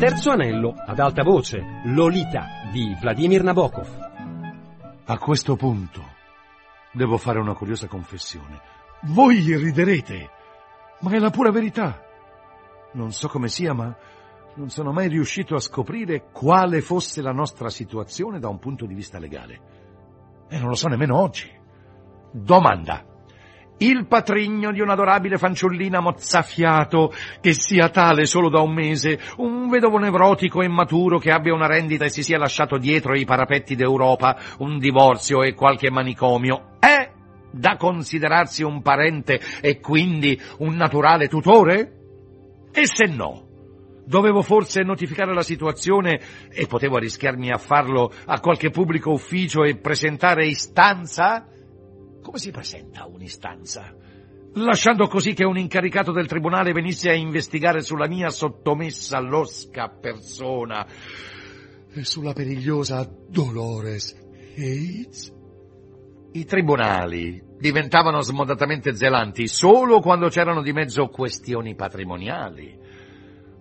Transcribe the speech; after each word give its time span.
Terzo 0.00 0.30
anello, 0.30 0.72
ad 0.86 0.98
alta 0.98 1.22
voce, 1.22 1.82
Lolita 1.84 2.46
di 2.72 2.96
Vladimir 2.98 3.42
Nabokov. 3.42 3.86
A 5.04 5.18
questo 5.18 5.56
punto 5.56 6.02
devo 6.90 7.18
fare 7.18 7.38
una 7.38 7.52
curiosa 7.52 7.86
confessione. 7.86 8.62
Voi 9.02 9.54
riderete, 9.54 10.30
ma 11.00 11.10
è 11.10 11.18
la 11.18 11.28
pura 11.28 11.50
verità. 11.50 12.02
Non 12.94 13.12
so 13.12 13.28
come 13.28 13.48
sia, 13.48 13.74
ma 13.74 13.94
non 14.54 14.70
sono 14.70 14.90
mai 14.90 15.08
riuscito 15.08 15.54
a 15.54 15.60
scoprire 15.60 16.30
quale 16.32 16.80
fosse 16.80 17.20
la 17.20 17.32
nostra 17.32 17.68
situazione 17.68 18.38
da 18.38 18.48
un 18.48 18.58
punto 18.58 18.86
di 18.86 18.94
vista 18.94 19.18
legale. 19.18 19.60
E 20.48 20.58
non 20.58 20.68
lo 20.68 20.76
so 20.76 20.88
nemmeno 20.88 21.20
oggi. 21.20 21.46
Domanda. 22.32 23.09
Il 23.82 24.06
patrigno 24.06 24.72
di 24.72 24.80
un'adorabile 24.82 25.38
fanciullina 25.38 26.00
mozzafiato, 26.00 27.14
che 27.40 27.54
sia 27.54 27.88
tale 27.88 28.26
solo 28.26 28.50
da 28.50 28.60
un 28.60 28.74
mese, 28.74 29.18
un 29.38 29.70
vedovo 29.70 29.96
nevrotico 29.96 30.60
e 30.60 30.68
maturo 30.68 31.18
che 31.18 31.30
abbia 31.30 31.54
una 31.54 31.66
rendita 31.66 32.04
e 32.04 32.10
si 32.10 32.22
sia 32.22 32.36
lasciato 32.36 32.76
dietro 32.76 33.16
i 33.16 33.24
parapetti 33.24 33.76
d'Europa, 33.76 34.36
un 34.58 34.78
divorzio 34.78 35.42
e 35.42 35.54
qualche 35.54 35.90
manicomio, 35.90 36.76
è 36.78 37.10
da 37.50 37.78
considerarsi 37.78 38.62
un 38.62 38.82
parente 38.82 39.40
e 39.62 39.80
quindi 39.80 40.38
un 40.58 40.74
naturale 40.74 41.26
tutore? 41.28 41.92
E 42.72 42.86
se 42.86 43.06
no? 43.06 43.46
Dovevo 44.04 44.42
forse 44.42 44.82
notificare 44.82 45.32
la 45.32 45.42
situazione 45.42 46.20
e 46.50 46.66
potevo 46.66 46.96
arrischiarmi 46.96 47.50
a 47.50 47.56
farlo 47.56 48.12
a 48.26 48.40
qualche 48.40 48.68
pubblico 48.68 49.10
ufficio 49.10 49.64
e 49.64 49.78
presentare 49.78 50.44
istanza? 50.44 51.46
Come 52.22 52.38
si 52.38 52.50
presenta 52.50 53.06
un'istanza? 53.06 53.94
Lasciando 54.54 55.06
così 55.06 55.32
che 55.32 55.44
un 55.44 55.56
incaricato 55.56 56.12
del 56.12 56.26
tribunale 56.26 56.72
venisse 56.72 57.08
a 57.08 57.14
investigare 57.14 57.82
sulla 57.82 58.08
mia 58.08 58.30
sottomessa 58.30 59.20
losca 59.20 59.88
persona 59.88 60.86
e 61.92 62.04
sulla 62.04 62.32
perigliosa 62.32 63.08
Dolores 63.28 64.12
Hates? 64.56 65.32
I 66.32 66.44
tribunali 66.44 67.42
diventavano 67.58 68.20
smodatamente 68.22 68.94
zelanti 68.94 69.46
solo 69.46 70.00
quando 70.00 70.28
c'erano 70.28 70.62
di 70.62 70.72
mezzo 70.72 71.08
questioni 71.08 71.74
patrimoniali. 71.74 72.78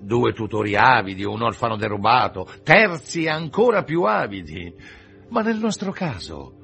Due 0.02 0.34
tutori 0.34 0.76
avidi, 0.76 1.24
un 1.24 1.42
orfano 1.42 1.76
derubato, 1.76 2.48
terzi 2.64 3.28
ancora 3.28 3.84
più 3.84 4.04
avidi. 4.04 4.74
Ma 5.30 5.42
nel 5.42 5.58
nostro 5.58 5.92
caso 5.92 6.59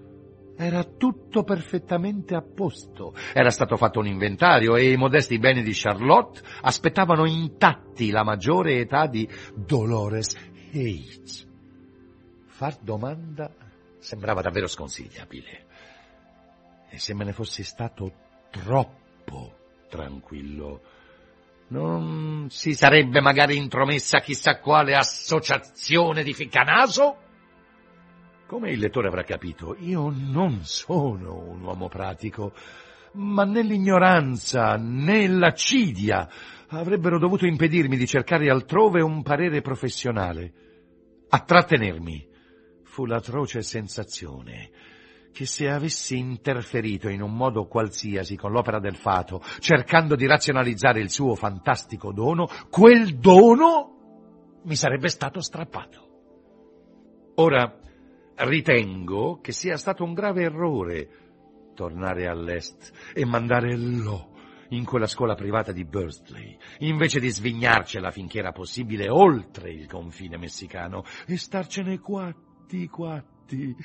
era 0.57 0.83
tutto 0.83 1.43
perfettamente 1.43 2.35
a 2.35 2.41
posto. 2.41 3.13
Era 3.33 3.49
stato 3.49 3.75
fatto 3.77 3.99
un 3.99 4.07
inventario 4.07 4.75
e 4.75 4.91
i 4.91 4.97
modesti 4.97 5.37
beni 5.37 5.63
di 5.63 5.73
Charlotte 5.73 6.41
aspettavano 6.61 7.25
intatti 7.25 8.09
la 8.09 8.23
maggiore 8.23 8.79
età 8.79 9.07
di 9.07 9.27
Dolores 9.53 10.35
H. 10.71 11.45
Far 12.45 12.77
domanda 12.81 13.51
sembrava 13.99 14.41
davvero 14.41 14.67
sconsigliabile. 14.67 15.65
E 16.89 16.99
se 16.99 17.13
me 17.13 17.25
ne 17.25 17.33
fossi 17.33 17.63
stato 17.63 18.11
troppo 18.49 19.57
tranquillo, 19.89 20.81
non 21.67 22.47
si 22.49 22.73
sarebbe 22.73 23.19
magari 23.19 23.57
intromessa 23.57 24.19
chissà 24.19 24.59
quale 24.59 24.95
associazione 24.95 26.23
di 26.23 26.33
ficcanaso? 26.33 27.23
Come 28.55 28.71
il 28.71 28.79
lettore 28.79 29.09
avrà 29.09 29.23
capito, 29.23 29.75
io 29.79 30.09
non 30.15 30.61
sono 30.63 31.39
un 31.45 31.61
uomo 31.61 31.89
pratico, 31.89 32.53
ma 33.15 33.43
né 33.43 33.61
l'ignoranza 33.61 34.77
né 34.77 35.27
l'accidia 35.27 36.25
avrebbero 36.69 37.19
dovuto 37.19 37.45
impedirmi 37.45 37.97
di 37.97 38.07
cercare 38.07 38.49
altrove 38.49 39.01
un 39.01 39.23
parere 39.23 39.59
professionale. 39.59 40.53
A 41.27 41.39
trattenermi 41.41 42.25
fu 42.83 43.03
l'atroce 43.03 43.61
sensazione 43.61 44.69
che 45.33 45.45
se 45.45 45.69
avessi 45.69 46.17
interferito 46.17 47.09
in 47.09 47.21
un 47.21 47.35
modo 47.35 47.67
qualsiasi 47.67 48.37
con 48.37 48.53
l'opera 48.53 48.79
del 48.79 48.95
fato, 48.95 49.43
cercando 49.59 50.15
di 50.15 50.25
razionalizzare 50.27 51.01
il 51.01 51.09
suo 51.09 51.35
fantastico 51.35 52.13
dono, 52.13 52.47
quel 52.69 53.17
dono 53.17 54.61
mi 54.63 54.77
sarebbe 54.77 55.09
stato 55.09 55.41
strappato. 55.41 56.03
Ora, 57.35 57.79
ritengo 58.37 59.39
che 59.41 59.51
sia 59.51 59.77
stato 59.77 60.03
un 60.03 60.13
grave 60.13 60.43
errore 60.43 61.09
tornare 61.73 62.27
all'est 62.27 62.91
e 63.13 63.25
mandare 63.25 63.77
Lo 63.77 64.33
in 64.69 64.83
quella 64.83 65.05
scuola 65.05 65.35
privata 65.35 65.71
di 65.71 65.85
Bursley, 65.85 66.57
invece 66.79 67.19
di 67.19 67.29
svignarcela 67.29 68.09
finché 68.09 68.39
era 68.39 68.51
possibile 68.51 69.09
oltre 69.09 69.71
il 69.71 69.87
confine 69.87 70.37
messicano 70.37 71.03
e 71.27 71.37
starcene 71.37 71.99
quatti 71.99 72.87
quatti 72.87 73.75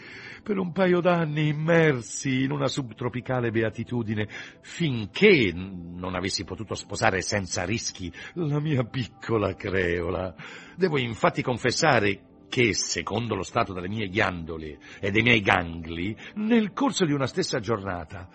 per 0.42 0.56
un 0.56 0.72
paio 0.72 1.00
d'anni 1.00 1.48
immersi 1.48 2.44
in 2.44 2.50
una 2.50 2.66
subtropicale 2.66 3.50
beatitudine 3.50 4.26
finché 4.62 5.52
non 5.52 6.14
avessi 6.14 6.44
potuto 6.44 6.74
sposare 6.74 7.20
senza 7.20 7.64
rischi 7.64 8.10
la 8.34 8.58
mia 8.58 8.84
piccola 8.84 9.54
creola. 9.54 10.34
Devo 10.76 10.98
infatti 10.98 11.42
confessare 11.42 12.29
che, 12.50 12.74
secondo 12.74 13.34
lo 13.34 13.42
stato 13.42 13.72
delle 13.72 13.88
mie 13.88 14.08
ghiandole 14.08 14.78
e 15.00 15.10
dei 15.10 15.22
miei 15.22 15.40
gangli, 15.40 16.14
nel 16.34 16.74
corso 16.74 17.06
di 17.06 17.12
una 17.12 17.26
stessa 17.26 17.60
giornata 17.60 18.28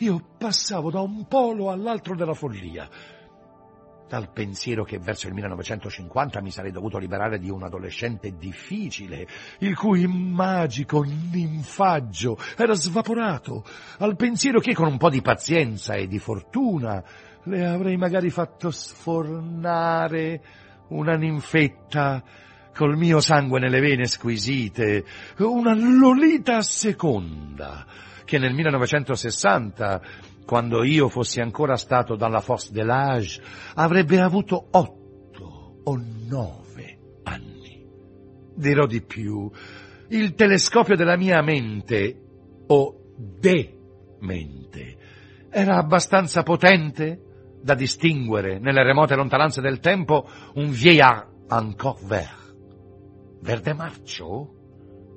io 0.00 0.34
passavo 0.38 0.90
da 0.90 1.00
un 1.00 1.26
polo 1.26 1.70
all'altro 1.70 2.16
della 2.16 2.32
follia, 2.32 2.88
dal 4.08 4.32
pensiero 4.32 4.82
che 4.82 4.98
verso 4.98 5.28
il 5.28 5.34
1950 5.34 6.40
mi 6.40 6.50
sarei 6.50 6.72
dovuto 6.72 6.98
liberare 6.98 7.38
di 7.38 7.50
un 7.50 7.62
adolescente 7.62 8.34
difficile, 8.36 9.26
il 9.60 9.76
cui 9.76 10.06
magico 10.06 11.02
ninfaggio 11.02 12.36
era 12.56 12.74
svaporato, 12.74 13.64
al 13.98 14.16
pensiero 14.16 14.58
che 14.58 14.74
con 14.74 14.88
un 14.88 14.96
po' 14.96 15.10
di 15.10 15.22
pazienza 15.22 15.94
e 15.94 16.08
di 16.08 16.18
fortuna 16.18 17.04
le 17.44 17.66
avrei 17.66 17.96
magari 17.96 18.30
fatto 18.30 18.70
sfornare 18.70 20.42
una 20.88 21.14
ninfetta 21.14 22.22
col 22.74 22.96
mio 22.96 23.20
sangue 23.20 23.60
nelle 23.60 23.80
vene 23.80 24.06
squisite, 24.06 25.04
una 25.38 25.74
Lolita 25.74 26.62
seconda, 26.62 27.86
che 28.24 28.38
nel 28.38 28.54
1960 28.54 30.00
quando 30.50 30.82
io 30.82 31.08
fossi 31.08 31.40
ancora 31.40 31.76
stato 31.76 32.16
dalla 32.16 32.40
Fosse 32.40 32.72
de 32.72 32.82
l'Age, 32.82 33.40
avrebbe 33.74 34.18
avuto 34.18 34.66
otto 34.72 35.80
o 35.84 36.02
nove 36.28 36.98
anni. 37.22 37.86
Dirò 38.56 38.84
di 38.86 39.00
più, 39.00 39.48
il 40.08 40.34
telescopio 40.34 40.96
della 40.96 41.16
mia 41.16 41.40
mente, 41.40 42.20
o 42.66 43.14
de-mente, 43.16 44.96
era 45.50 45.76
abbastanza 45.76 46.42
potente 46.42 47.58
da 47.62 47.74
distinguere 47.74 48.58
nelle 48.58 48.82
remote 48.82 49.14
lontananze 49.14 49.60
del 49.60 49.78
tempo 49.78 50.28
un 50.54 50.70
vieillard 50.70 51.28
encore 51.48 52.00
vert. 52.06 52.49
Verde 53.40 53.74
marcio? 53.74 54.58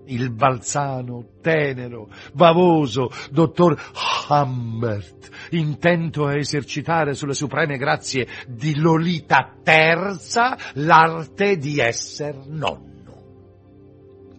il 0.06 0.32
balzano, 0.32 1.38
tenero, 1.42 2.10
bavoso, 2.34 3.10
dottor 3.32 3.80
Humbert, 4.28 5.30
intento 5.52 6.26
a 6.26 6.36
esercitare 6.36 7.14
sulle 7.14 7.34
supreme 7.34 7.78
grazie 7.78 8.28
di 8.48 8.76
Lolita 8.76 9.56
Terza 9.64 10.58
l'arte 10.74 11.58
di 11.58 11.80
esser 11.80 12.36
nonno. 12.48 12.92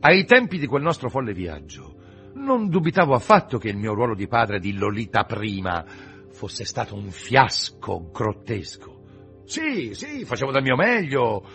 Ai 0.01 0.25
tempi 0.25 0.59
di 0.59 0.67
quel 0.67 0.83
nostro 0.83 1.09
folle 1.09 1.33
viaggio, 1.33 1.95
non 2.35 2.69
dubitavo 2.69 3.15
affatto 3.15 3.59
che 3.59 3.69
il 3.69 3.77
mio 3.77 3.95
ruolo 3.95 4.15
di 4.15 4.27
padre 4.27 4.59
di 4.59 4.75
Lolita 4.75 5.25
prima 5.25 5.85
fosse 6.31 6.65
stato 6.65 6.95
un 6.95 7.11
fiasco 7.11 8.11
grottesco. 8.13 8.93
Sì, 9.45 9.95
sì, 9.95 10.25
facevo 10.25 10.51
del 10.51 10.63
mio 10.63 10.75
meglio, 10.75 11.47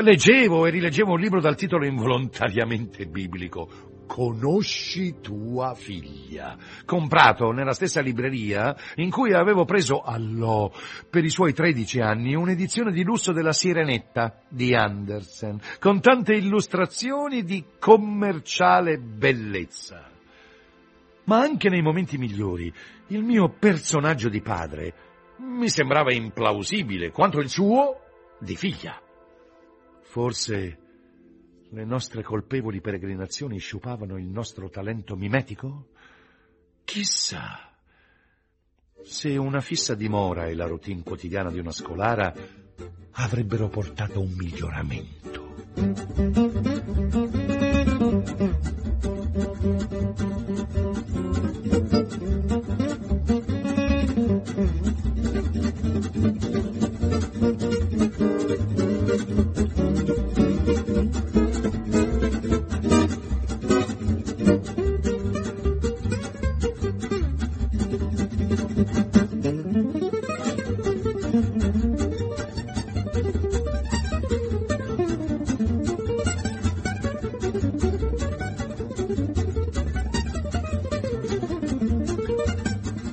leggevo 0.00 0.66
e 0.66 0.70
rileggevo 0.70 1.12
un 1.12 1.20
libro 1.20 1.40
dal 1.40 1.56
titolo 1.56 1.86
involontariamente 1.86 3.06
biblico. 3.06 3.96
Conosci 4.06 5.16
tua 5.20 5.74
figlia, 5.74 6.56
comprato 6.86 7.50
nella 7.50 7.74
stessa 7.74 8.00
libreria 8.00 8.74
in 8.96 9.10
cui 9.10 9.34
avevo 9.34 9.66
preso 9.66 10.00
allò 10.00 10.72
per 11.10 11.24
i 11.24 11.28
suoi 11.28 11.52
tredici 11.52 12.00
anni 12.00 12.34
un'edizione 12.34 12.90
di 12.90 13.02
lusso 13.02 13.32
della 13.32 13.52
Sirenetta 13.52 14.40
di 14.48 14.74
Andersen, 14.74 15.60
con 15.78 16.00
tante 16.00 16.32
illustrazioni 16.32 17.44
di 17.44 17.62
commerciale 17.78 18.96
bellezza. 18.98 20.10
Ma 21.24 21.40
anche 21.40 21.68
nei 21.68 21.82
momenti 21.82 22.16
migliori 22.16 22.72
il 23.08 23.22
mio 23.22 23.50
personaggio 23.50 24.30
di 24.30 24.40
padre 24.40 24.94
mi 25.40 25.68
sembrava 25.68 26.14
implausibile 26.14 27.10
quanto 27.10 27.40
il 27.40 27.50
suo 27.50 28.00
di 28.38 28.56
figlia. 28.56 28.98
Forse 30.08 30.78
le 31.68 31.84
nostre 31.84 32.22
colpevoli 32.22 32.80
peregrinazioni 32.80 33.58
sciupavano 33.58 34.16
il 34.16 34.24
nostro 34.24 34.70
talento 34.70 35.16
mimetico? 35.16 35.88
Chissà. 36.82 37.70
Se 39.02 39.36
una 39.36 39.60
fissa 39.60 39.94
dimora 39.94 40.46
è 40.46 40.54
la 40.54 40.66
routine 40.66 41.02
quotidiana 41.02 41.50
di 41.50 41.58
una 41.58 41.72
scolara, 41.72 42.34
avrebbero 43.12 43.68
portato 43.68 44.22
un 44.22 44.32
miglioramento. 44.32 45.46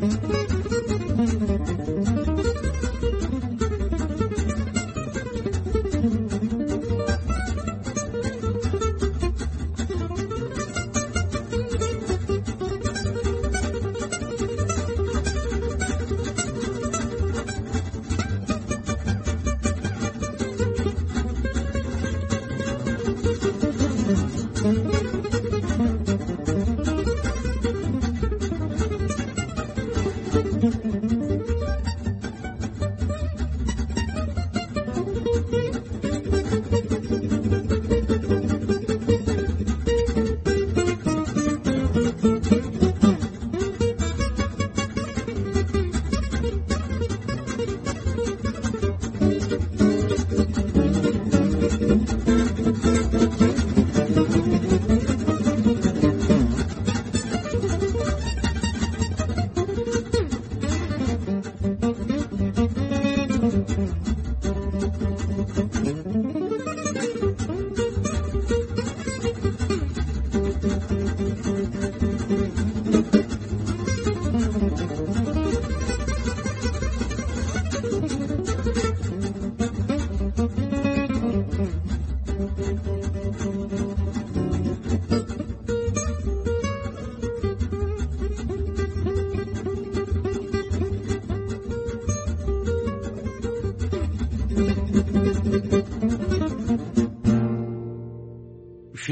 Thank 0.07 1.49
you. 1.49 1.54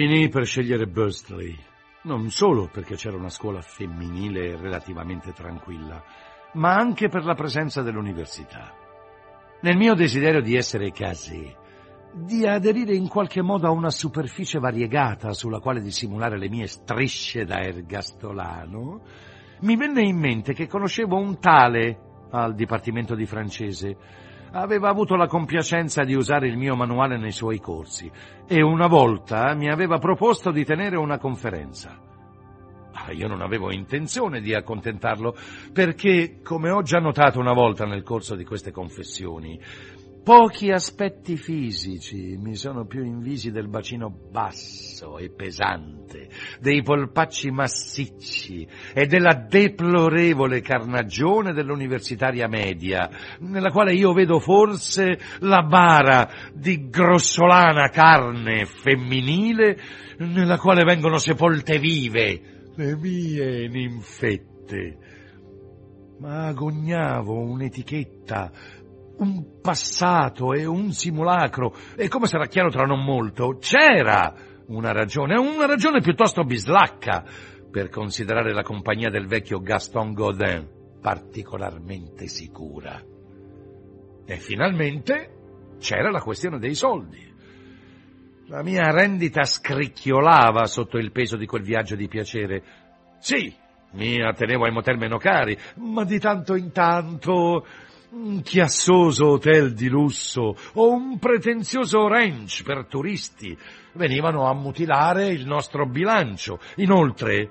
Finì 0.06 0.28
per 0.28 0.46
scegliere 0.46 0.86
Bursley, 0.86 1.58
non 2.02 2.30
solo 2.30 2.68
perché 2.68 2.96
c'era 2.96 3.16
una 3.16 3.30
scuola 3.30 3.62
femminile 3.62 4.58
relativamente 4.58 5.32
tranquilla, 5.32 6.04
ma 6.56 6.76
anche 6.76 7.08
per 7.08 7.24
la 7.24 7.36
presenza 7.36 7.82
dell'università. 7.82 8.76
Nel 9.62 9.78
mio 9.78 9.94
desiderio 9.94 10.42
di 10.42 10.58
essere 10.58 10.92
casé, 10.92 11.56
di 12.12 12.46
aderire 12.46 12.94
in 12.94 13.08
qualche 13.08 13.42
modo 13.42 13.66
a 13.66 13.72
una 13.72 13.90
superficie 13.92 14.60
variegata 14.60 15.32
sulla 15.32 15.60
quale 15.60 15.80
dissimulare 15.80 16.38
le 16.38 16.50
mie 16.50 16.68
strisce 16.68 17.46
da 17.46 17.62
ergastolano, 17.62 19.02
mi 19.62 19.78
venne 19.78 20.02
in 20.02 20.18
mente 20.18 20.52
che 20.52 20.68
conoscevo 20.68 21.16
un 21.16 21.40
tale 21.40 21.98
al 22.32 22.56
Dipartimento 22.56 23.16
di 23.16 23.26
francese 23.26 23.96
aveva 24.54 24.90
avuto 24.90 25.16
la 25.16 25.28
compiacenza 25.28 26.04
di 26.04 26.14
usare 26.14 26.48
il 26.48 26.58
mio 26.58 26.76
manuale 26.76 27.18
nei 27.18 27.32
suoi 27.32 27.60
corsi 27.60 28.10
e 28.48 28.62
una 28.62 28.88
volta 28.88 29.54
mi 29.56 29.70
aveva 29.70 29.98
proposto 29.98 30.52
di 30.52 30.64
tenere 30.64 30.96
una 30.98 31.18
conferenza. 31.18 32.00
Ma 32.94 33.12
io 33.12 33.28
non 33.28 33.42
avevo 33.42 33.72
intenzione 33.72 34.40
di 34.40 34.54
accontentarlo 34.54 35.36
perché, 35.74 36.42
come 36.44 36.70
ho 36.70 36.84
già 36.84 37.00
notato 37.00 37.40
una 37.40 37.54
volta 37.54 37.86
nel 37.86 38.04
corso 38.04 38.36
di 38.36 38.46
queste 38.46 38.72
confessioni, 38.72 39.60
Pochi 40.24 40.72
aspetti 40.72 41.36
fisici 41.36 42.38
mi 42.38 42.56
sono 42.56 42.86
più 42.86 43.04
invisi 43.04 43.52
del 43.52 43.68
bacino 43.68 44.10
basso 44.10 45.18
e 45.18 45.30
pesante, 45.30 46.30
dei 46.62 46.82
polpacci 46.82 47.52
massicci 47.52 48.66
e 48.94 49.06
della 49.06 49.34
deplorevole 49.34 50.62
carnagione 50.62 51.52
dell'universitaria 51.52 52.48
media, 52.48 53.10
nella 53.40 53.70
quale 53.70 53.94
io 53.96 54.14
vedo 54.14 54.40
forse 54.40 55.20
la 55.40 55.62
bara 55.62 56.30
di 56.54 56.88
grossolana 56.88 57.90
carne 57.90 58.64
femminile 58.64 59.78
nella 60.20 60.58
quale 60.58 60.86
vengono 60.86 61.18
sepolte 61.18 61.80
vive 61.80 62.70
le 62.76 62.96
mie 62.96 63.68
ninfette. 63.68 64.98
Ma 66.20 66.46
agognavo 66.46 67.38
un'etichetta 67.38 68.52
un 69.18 69.62
passato 69.62 70.54
e 70.54 70.66
un 70.66 70.92
simulacro, 70.92 71.76
e 71.96 72.08
come 72.08 72.28
sarà 72.28 72.48
chiaro 72.48 72.70
tra 72.70 72.86
non 72.86 73.04
molto, 73.04 73.58
c'era 73.60 74.34
una 74.68 74.92
ragione, 74.92 75.38
una 75.38 75.66
ragione 75.66 76.02
piuttosto 76.02 76.44
bislacca, 76.44 77.24
per 77.74 77.90
considerare 77.90 78.54
la 78.54 78.62
compagnia 78.62 79.10
del 79.10 79.26
vecchio 79.26 79.60
Gaston 79.60 80.14
Godin 80.14 80.70
particolarmente 81.02 82.28
sicura. 82.28 83.02
E 84.26 84.38
finalmente 84.38 85.76
c'era 85.80 86.12
la 86.12 86.22
questione 86.22 86.60
dei 86.60 86.76
soldi. 86.76 87.32
La 88.48 88.62
mia 88.62 88.92
rendita 88.92 89.44
scricchiolava 89.44 90.66
sotto 90.66 90.98
il 90.98 91.12
peso 91.12 91.36
di 91.36 91.46
quel 91.46 91.64
viaggio 91.64 91.96
di 91.96 92.08
piacere. 92.08 92.64
Sì, 93.20 93.54
mi 93.94 94.22
attenevo 94.22 94.66
ai 94.66 94.72
motel 94.72 94.98
meno 94.98 95.18
cari, 95.18 95.58
ma 95.78 96.04
di 96.04 96.20
tanto 96.20 96.56
in 96.56 96.72
tanto 96.72 97.66
un 98.14 98.42
chiassoso 98.42 99.30
hotel 99.30 99.74
di 99.74 99.88
lusso 99.88 100.56
o 100.74 100.92
un 100.92 101.18
pretenzioso 101.18 102.08
ranch 102.08 102.62
per 102.64 102.86
turisti 102.86 103.58
venivano 103.94 104.48
a 104.48 104.54
mutilare 104.54 105.30
il 105.30 105.46
nostro 105.46 105.88
bilancio. 105.88 106.60
Inoltre, 106.78 107.50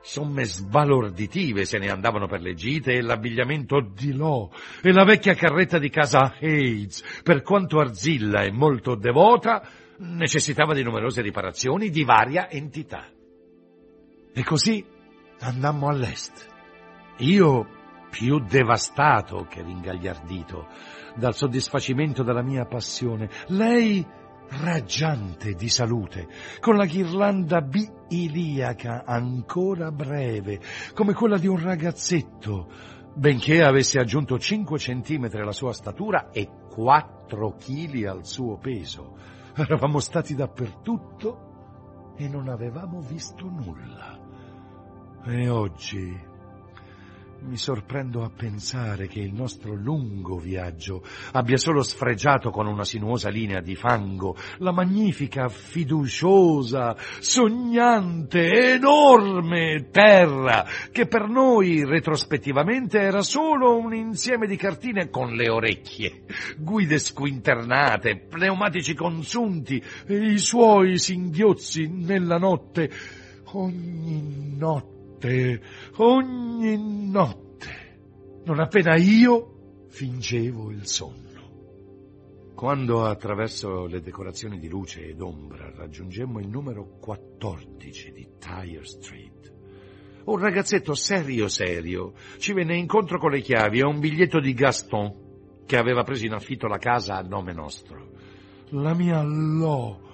somme 0.00 0.44
sbalorditive 0.44 1.64
se 1.64 1.78
ne 1.78 1.90
andavano 1.90 2.28
per 2.28 2.40
le 2.40 2.54
gite 2.54 2.92
e 2.92 3.02
l'abbigliamento 3.02 3.80
di 3.80 4.12
Lo 4.12 4.52
e 4.82 4.92
la 4.92 5.04
vecchia 5.04 5.34
carretta 5.34 5.78
di 5.78 5.90
casa 5.90 6.36
Hayes, 6.40 7.20
per 7.24 7.42
quanto 7.42 7.80
arzilla 7.80 8.42
e 8.42 8.52
molto 8.52 8.94
devota, 8.94 9.68
necessitava 9.98 10.74
di 10.74 10.84
numerose 10.84 11.22
riparazioni 11.22 11.90
di 11.90 12.04
varia 12.04 12.48
entità. 12.48 13.08
E 14.32 14.44
così 14.44 14.84
andammo 15.40 15.88
all'est. 15.88 16.46
Io 17.18 17.77
più 18.10 18.40
devastato 18.40 19.46
che 19.48 19.62
ringagliardito 19.62 20.66
dal 21.16 21.34
soddisfacimento 21.34 22.22
della 22.22 22.42
mia 22.42 22.64
passione. 22.64 23.28
Lei 23.48 24.06
raggiante 24.62 25.54
di 25.54 25.68
salute, 25.68 26.28
con 26.60 26.76
la 26.76 26.86
ghirlanda 26.86 27.60
biiliaca 27.60 29.04
ancora 29.04 29.90
breve, 29.90 30.60
come 30.94 31.12
quella 31.12 31.38
di 31.38 31.46
un 31.46 31.62
ragazzetto, 31.62 32.68
benché 33.14 33.62
avesse 33.62 33.98
aggiunto 33.98 34.38
5 34.38 34.78
centimetri 34.78 35.40
alla 35.40 35.52
sua 35.52 35.72
statura 35.72 36.30
e 36.30 36.48
4 36.70 37.56
chili 37.56 38.06
al 38.06 38.24
suo 38.24 38.56
peso. 38.58 39.16
Eravamo 39.54 39.98
stati 39.98 40.34
dappertutto 40.34 42.14
e 42.16 42.28
non 42.28 42.48
avevamo 42.48 43.00
visto 43.00 43.44
nulla. 43.46 44.18
E 45.24 45.48
oggi 45.48 46.36
Mi 47.40 47.56
sorprendo 47.56 48.24
a 48.24 48.30
pensare 48.30 49.06
che 49.06 49.20
il 49.20 49.32
nostro 49.32 49.72
lungo 49.72 50.38
viaggio 50.38 51.04
abbia 51.32 51.56
solo 51.56 51.82
sfregiato 51.82 52.50
con 52.50 52.66
una 52.66 52.84
sinuosa 52.84 53.28
linea 53.30 53.60
di 53.60 53.76
fango 53.76 54.36
la 54.58 54.72
magnifica, 54.72 55.48
fiduciosa, 55.48 56.96
sognante, 57.20 58.74
enorme 58.74 59.88
terra 59.90 60.66
che 60.90 61.06
per 61.06 61.28
noi 61.28 61.84
retrospettivamente 61.84 62.98
era 62.98 63.22
solo 63.22 63.78
un 63.78 63.94
insieme 63.94 64.48
di 64.48 64.56
cartine 64.56 65.08
con 65.08 65.32
le 65.34 65.48
orecchie, 65.48 66.24
guide 66.58 66.98
squinternate, 66.98 68.16
pneumatici 68.28 68.94
consunti 68.94 69.82
e 70.06 70.32
i 70.32 70.38
suoi 70.38 70.98
singhiozzi 70.98 71.86
nella 71.86 72.36
notte, 72.36 72.90
ogni 73.52 74.56
notte 74.56 74.96
notte, 75.18 75.60
notte, 77.08 78.42
non 78.44 78.60
appena 78.60 78.96
io 78.96 79.86
fingevo 79.88 80.70
il 80.70 80.86
sonno. 80.86 81.26
Quando 82.54 83.04
attraverso 83.04 83.86
le 83.86 84.00
decorazioni 84.00 84.58
di 84.58 84.68
luce 84.68 85.06
ed 85.06 85.20
ombra 85.20 85.70
raggiungemmo 85.74 86.40
il 86.40 86.48
numero 86.48 86.98
14 87.00 88.12
di 88.12 88.28
Tyre 88.38 88.84
Street, 88.84 89.52
un 90.24 90.38
ragazzetto 90.38 90.94
serio 90.94 91.48
serio 91.48 92.14
ci 92.38 92.52
venne 92.52 92.76
incontro 92.76 93.18
con 93.18 93.30
le 93.30 93.40
chiavi 93.40 93.78
e 93.78 93.84
un 93.84 94.00
biglietto 94.00 94.40
di 94.40 94.52
Gaston 94.52 95.26
che 95.64 95.76
aveva 95.76 96.02
preso 96.02 96.26
in 96.26 96.32
affitto 96.32 96.66
la 96.66 96.78
casa 96.78 97.16
a 97.16 97.22
nome 97.22 97.52
nostro. 97.52 98.10
La 98.70 98.92
mia 98.94 99.22
Lo 99.22 100.06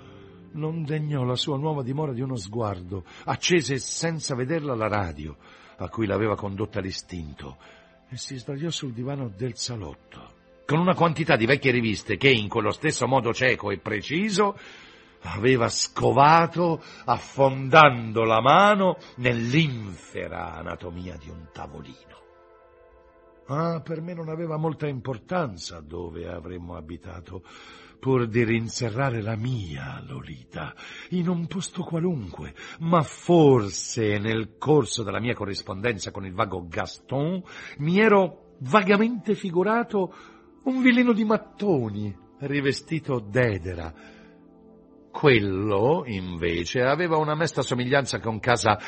non 0.52 0.84
degnò 0.84 1.24
la 1.24 1.36
sua 1.36 1.56
nuova 1.56 1.82
dimora 1.82 2.12
di 2.12 2.20
uno 2.20 2.36
sguardo, 2.36 3.04
accese 3.24 3.78
senza 3.78 4.34
vederla 4.34 4.74
la 4.74 4.88
radio, 4.88 5.36
a 5.76 5.88
cui 5.88 6.06
l'aveva 6.06 6.36
condotta 6.36 6.80
l'istinto, 6.80 7.56
e 8.08 8.16
si 8.16 8.36
sdraiò 8.36 8.70
sul 8.70 8.92
divano 8.92 9.28
del 9.28 9.56
salotto, 9.56 10.32
con 10.66 10.78
una 10.78 10.94
quantità 10.94 11.36
di 11.36 11.46
vecchie 11.46 11.72
riviste 11.72 12.16
che, 12.16 12.30
in 12.30 12.48
quello 12.48 12.70
stesso 12.70 13.06
modo 13.06 13.32
cieco 13.32 13.70
e 13.70 13.78
preciso, 13.78 14.56
aveva 15.22 15.68
scovato 15.68 16.82
affondando 17.04 18.24
la 18.24 18.40
mano 18.40 18.98
nell'infera 19.16 20.54
anatomia 20.54 21.16
di 21.16 21.28
un 21.28 21.48
tavolino. 21.52 22.22
Ah, 23.46 23.80
per 23.80 24.00
me 24.00 24.14
non 24.14 24.28
aveva 24.28 24.56
molta 24.56 24.86
importanza 24.86 25.80
dove 25.80 26.26
avremmo 26.26 26.76
abitato 26.76 27.42
pur 28.04 28.26
di 28.26 28.44
rinserrare 28.44 29.22
la 29.22 29.34
mia 29.34 29.98
Lolita 30.06 30.74
in 31.12 31.26
un 31.26 31.46
posto 31.46 31.82
qualunque, 31.82 32.54
ma 32.80 33.00
forse 33.00 34.18
nel 34.18 34.58
corso 34.58 35.02
della 35.02 35.20
mia 35.20 35.32
corrispondenza 35.32 36.10
con 36.10 36.26
il 36.26 36.34
vago 36.34 36.66
Gaston 36.68 37.42
mi 37.78 37.98
ero 37.98 38.56
vagamente 38.58 39.34
figurato 39.34 40.14
un 40.64 40.82
vileno 40.82 41.14
di 41.14 41.24
mattoni 41.24 42.14
rivestito 42.40 43.20
d'edera. 43.20 43.90
Quello, 45.10 46.04
invece, 46.04 46.82
aveva 46.82 47.16
una 47.16 47.34
mesta 47.34 47.62
somiglianza 47.62 48.20
con 48.20 48.38
casa 48.38 48.78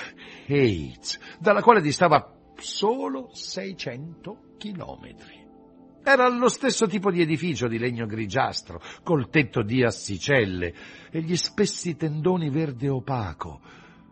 Hates, 0.47 1.19
dalla 1.41 1.63
quale 1.63 1.81
distava 1.81 2.53
solo 2.59 3.31
600 3.33 4.57
chilometri. 4.59 5.46
Era 6.09 6.29
lo 6.29 6.49
stesso 6.49 6.87
tipo 6.87 7.11
di 7.11 7.21
edificio 7.21 7.67
di 7.67 7.81
legno 7.81 8.07
grigiastro, 8.07 8.81
col 9.03 9.29
tetto 9.29 9.63
di 9.63 9.83
assicelle 9.83 10.73
e 11.11 11.21
gli 11.21 11.35
spessi 11.35 11.97
tendoni 11.97 12.49
verde 12.49 12.89
opaco. 12.89 13.61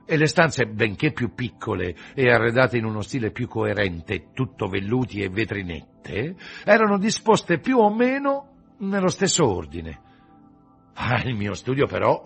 E 0.04 0.16
le 0.16 0.26
stanze, 0.26 0.66
benché 0.66 1.12
più 1.12 1.34
piccole 1.34 1.94
e 2.14 2.32
arredate 2.32 2.78
in 2.78 2.84
uno 2.84 3.00
stile 3.00 3.30
più 3.30 3.46
coerente, 3.46 4.30
tutto 4.34 4.66
velluti 4.66 5.20
e 5.20 5.28
vetrinette, 5.28 6.34
erano 6.64 6.98
disposte 6.98 7.60
più 7.60 7.78
o 7.78 7.94
meno 7.94 8.74
nello 8.78 9.08
stesso 9.08 9.46
ordine. 9.46 10.00
Ah, 10.94 11.22
il 11.24 11.36
mio 11.36 11.54
studio 11.54 11.86
però 11.86 12.24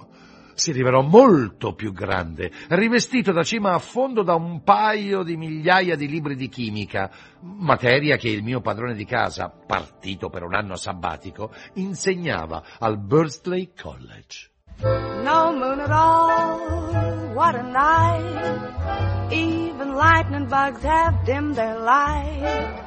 si 0.59 0.73
rivelò 0.73 1.03
molto 1.03 1.75
più 1.75 1.93
grande, 1.93 2.51
rivestito 2.69 3.31
da 3.33 3.45
cima 3.45 3.75
a 3.75 3.79
fondo 3.79 4.23
da 4.23 4.35
un 4.35 4.63
paio 4.63 5.23
di 5.23 5.37
migliaia 5.37 5.95
di 5.95 6.09
libri 6.09 6.35
di 6.35 6.49
chimica, 6.49 7.11
materia 7.41 8.17
che 8.17 8.29
il 8.29 8.43
mio 8.43 8.61
padrone 8.61 8.95
di 8.95 9.05
casa, 9.05 9.49
partito 9.49 10.29
per 10.29 10.43
un 10.43 10.55
anno 10.55 10.75
sabbatico, 10.75 11.53
insegnava 11.75 12.63
al 12.81 12.99
Bursley 12.99 13.71
College. 13.81 14.51
No 14.81 15.53
moon 15.53 15.81
at 15.81 15.91
all, 15.91 17.35
what 17.35 17.55
a 17.55 17.63
night. 17.63 19.33
Even 19.33 19.95
lightning 19.95 20.49
bugs 20.49 20.83
have 20.83 21.25
dimmed 21.25 21.55
their 21.55 21.79
light. 21.79 22.85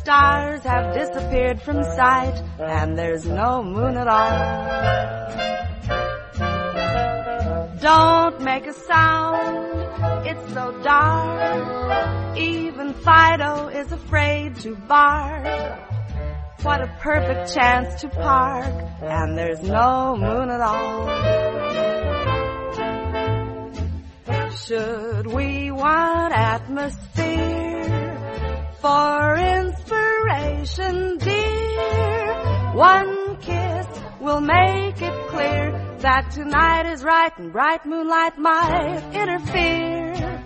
Stars 0.00 0.62
have 0.64 0.94
disappeared 0.94 1.60
from 1.62 1.82
sight, 1.82 2.42
and 2.58 2.96
there's 2.96 3.26
no 3.26 3.62
moon 3.62 3.96
at 3.96 4.06
all. 4.06 5.55
Don't 7.86 8.40
make 8.40 8.66
a 8.66 8.72
sound, 8.72 10.26
it's 10.26 10.52
so 10.52 10.72
dark. 10.82 12.36
Even 12.36 12.94
Fido 12.94 13.68
is 13.68 13.92
afraid 13.92 14.56
to 14.56 14.74
bark. 14.74 15.46
What 16.62 16.82
a 16.82 16.88
perfect 16.98 17.54
chance 17.54 18.00
to 18.00 18.08
park, 18.08 18.74
and 19.02 19.38
there's 19.38 19.62
no 19.62 20.16
moon 20.16 20.50
at 20.50 20.60
all. 20.60 21.06
Should 24.50 25.28
we 25.28 25.70
want 25.70 26.34
atmosphere 26.34 27.84
for 28.80 29.36
inspiration, 29.36 31.18
dear? 31.18 32.74
One 32.74 33.36
kiss 33.36 33.86
will 34.20 34.40
make 34.40 35.00
it 35.00 35.28
clear 35.28 35.85
that 36.00 36.30
tonight 36.30 36.86
is 36.92 37.02
right 37.02 37.32
and 37.38 37.52
bright 37.52 37.84
moonlight 37.86 38.38
might 38.38 39.02
interfere. 39.12 40.42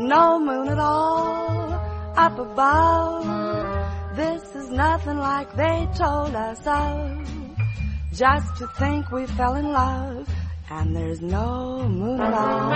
No 0.00 0.38
moon 0.38 0.68
at 0.68 0.78
all 0.78 1.72
up 2.16 2.38
above. 2.38 4.16
This 4.16 4.42
is 4.54 4.70
nothing 4.70 5.18
like 5.18 5.54
they 5.54 5.86
told 5.96 6.34
us 6.34 6.66
of. 6.66 7.24
Just 8.12 8.56
to 8.56 8.66
think 8.78 9.10
we 9.12 9.26
fell 9.26 9.54
in 9.54 9.72
love 9.72 10.28
and 10.70 10.96
there's 10.96 11.20
no 11.20 11.88
moon 11.88 12.20
at 12.20 12.34
all. 12.34 12.70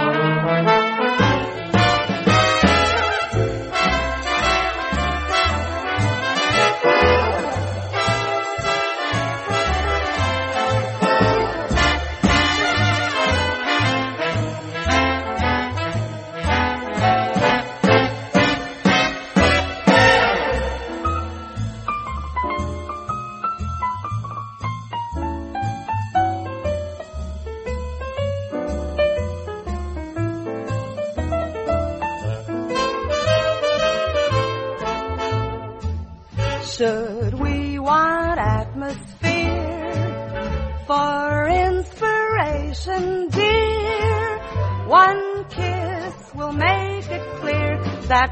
that 6.85 7.13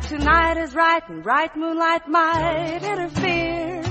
tonight 0.08 0.56
is 0.58 0.74
right 0.74 1.02
and 1.08 1.22
bright 1.22 1.56
moonlight 1.56 2.08
might 2.08 2.80
interfere. 2.82 3.82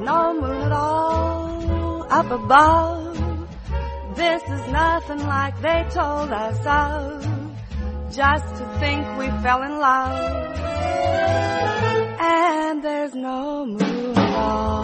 No 0.00 0.34
moon 0.40 0.62
at 0.62 0.72
all 0.72 2.06
up 2.10 2.30
above. 2.30 3.16
This 4.16 4.42
is 4.42 4.66
nothing 4.72 5.26
like 5.26 5.60
they 5.60 5.86
told 5.90 6.30
us 6.32 6.58
of. 6.66 7.26
Just 8.12 8.48
to 8.56 8.64
think 8.80 9.06
we 9.18 9.26
fell 9.42 9.62
in 9.62 9.78
love. 9.78 10.56
And 12.20 12.82
there's 12.82 13.14
no 13.14 13.66
moon 13.66 14.18
at 14.18 14.34
all. 14.36 14.79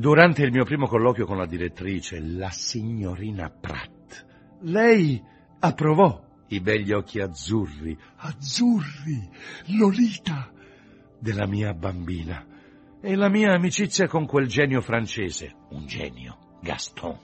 Durante 0.00 0.42
il 0.44 0.50
mio 0.50 0.64
primo 0.64 0.86
colloquio 0.86 1.26
con 1.26 1.36
la 1.36 1.44
direttrice, 1.44 2.20
la 2.20 2.48
signorina 2.48 3.50
Pratt, 3.50 4.24
lei 4.60 5.22
approvò 5.58 6.24
i 6.48 6.60
begli 6.60 6.90
occhi 6.90 7.20
azzurri, 7.20 7.94
azzurri, 8.16 9.28
Lolita, 9.78 10.50
della 11.18 11.46
mia 11.46 11.74
bambina 11.74 12.46
e 12.98 13.14
la 13.14 13.28
mia 13.28 13.52
amicizia 13.52 14.08
con 14.08 14.24
quel 14.24 14.46
genio 14.46 14.80
francese, 14.80 15.54
un 15.68 15.84
genio, 15.84 16.56
Gaston. 16.62 17.18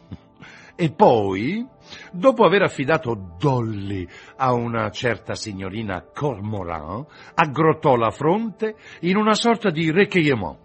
E 0.77 0.93
poi, 0.93 1.67
dopo 2.13 2.45
aver 2.45 2.61
affidato 2.61 3.37
Dolly 3.39 4.07
a 4.37 4.53
una 4.53 4.91
certa 4.91 5.35
signorina 5.35 6.03
Cormoran, 6.03 7.07
aggrottò 7.37 7.97
la 7.97 8.11
fronte 8.11 8.77
in 9.01 9.17
una 9.17 9.33
sorta 9.33 9.71
di 9.71 9.91
requiem 9.91 10.59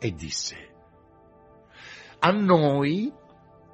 e 0.00 0.12
disse 0.14 0.70
a 2.24 2.30
noi 2.30 3.12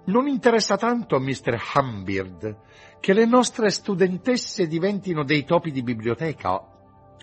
non 0.07 0.27
interessa 0.27 0.79
tanto, 0.79 1.21
Mr. 1.21 1.61
Humbird, 1.75 2.57
che 2.99 3.13
le 3.13 3.27
nostre 3.27 3.69
studentesse 3.69 4.67
diventino 4.67 5.23
dei 5.23 5.45
topi 5.45 5.71
di 5.71 5.83
biblioteca 5.83 6.59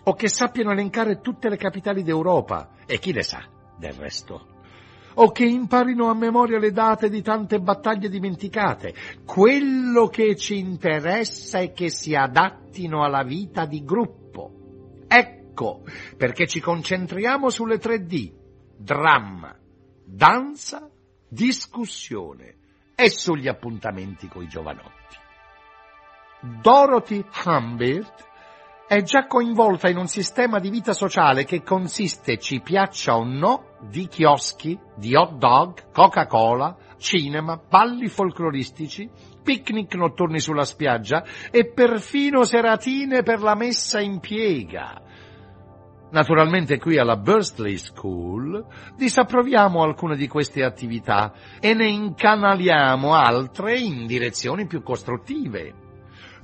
o 0.07 0.13
che 0.13 0.27
sappiano 0.29 0.71
elencare 0.71 1.21
tutte 1.21 1.49
le 1.49 1.57
capitali 1.57 2.03
d'Europa, 2.03 2.69
e 2.85 2.99
chi 2.99 3.11
le 3.11 3.23
sa 3.23 3.43
del 3.75 3.93
resto, 3.93 4.49
o 5.15 5.31
che 5.31 5.45
imparino 5.45 6.11
a 6.11 6.13
memoria 6.13 6.59
le 6.59 6.71
date 6.71 7.09
di 7.09 7.23
tante 7.23 7.59
battaglie 7.59 8.07
dimenticate. 8.07 8.93
Quello 9.25 10.07
che 10.07 10.35
ci 10.35 10.59
interessa 10.59 11.57
è 11.57 11.73
che 11.73 11.89
si 11.89 12.13
adattino 12.13 13.03
alla 13.03 13.23
vita 13.23 13.65
di 13.65 13.83
gruppo. 13.83 14.51
Ecco 15.07 15.81
perché 16.17 16.45
ci 16.45 16.59
concentriamo 16.59 17.49
sulle 17.49 17.79
tre 17.79 18.05
D, 18.05 18.31
dramma, 18.77 19.57
danza, 20.05 20.87
discussione 21.35 22.55
e 22.95 23.09
sugli 23.09 23.49
appuntamenti 23.49 24.29
coi 24.29 24.47
giovanotti. 24.47 25.17
Dorothy 26.61 27.23
Humbert 27.43 28.23
è 28.87 29.01
già 29.01 29.27
coinvolta 29.27 29.89
in 29.89 29.97
un 29.97 30.07
sistema 30.07 30.59
di 30.59 30.69
vita 30.69 30.93
sociale 30.93 31.43
che 31.43 31.61
consiste, 31.61 32.37
ci 32.37 32.61
piaccia 32.61 33.17
o 33.17 33.25
no, 33.25 33.77
di 33.81 34.07
chioschi, 34.07 34.79
di 34.95 35.13
hot 35.15 35.33
dog, 35.33 35.91
Coca-Cola, 35.91 36.77
cinema, 36.97 37.57
balli 37.57 38.07
folcloristici, 38.07 39.09
picnic 39.43 39.93
notturni 39.95 40.39
sulla 40.39 40.63
spiaggia 40.63 41.25
e 41.51 41.71
perfino 41.71 42.45
seratine 42.45 43.23
per 43.23 43.41
la 43.41 43.55
messa 43.55 43.99
in 43.99 44.19
piega. 44.19 45.01
Naturalmente 46.15 46.79
qui 46.79 46.97
alla 46.97 47.17
Bursley 47.17 47.77
School 47.77 48.65
disapproviamo 48.95 49.83
alcune 49.83 50.15
di 50.15 50.29
queste 50.29 50.63
attività 50.63 51.33
e 51.59 51.73
ne 51.73 51.89
incanaliamo 51.89 53.13
altre 53.13 53.77
in 53.77 54.07
direzioni 54.07 54.65
più 54.65 54.81
costruttive. 54.81 55.84